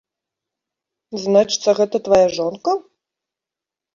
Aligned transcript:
Значыцца, 1.25 1.69
гэта 1.79 1.97
твая 2.07 2.25
жонка? 2.39 2.73